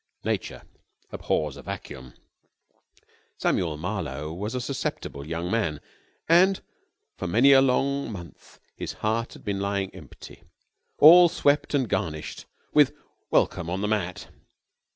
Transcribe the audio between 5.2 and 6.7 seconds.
young man, and